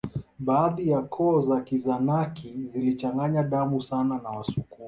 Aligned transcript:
Baadhi 0.39 0.89
ya 0.89 1.01
koo 1.01 1.39
za 1.39 1.61
Kizanaki 1.61 2.63
zilichanganya 2.65 3.43
damu 3.43 3.81
sana 3.81 4.19
na 4.23 4.29
Wasukuma 4.29 4.79